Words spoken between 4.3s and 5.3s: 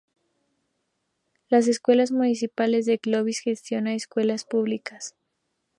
públicas.